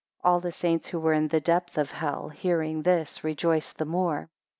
[0.23, 3.85] 9 All the saints who were in the depth of hell, hearing this, rejoiced the
[3.85, 4.31] more.